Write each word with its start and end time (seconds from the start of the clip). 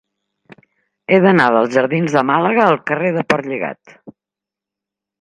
He 1.09 1.19
d'anar 1.25 1.51
dels 1.57 1.77
jardins 1.77 2.17
de 2.17 2.25
Màlaga 2.33 2.65
al 2.73 2.83
carrer 2.91 3.15
de 3.21 3.29
Portlligat. 3.31 3.99